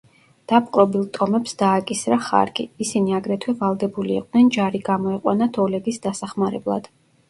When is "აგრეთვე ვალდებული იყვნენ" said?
3.21-4.53